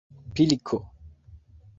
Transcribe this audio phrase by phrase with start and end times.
[0.33, 0.77] pilko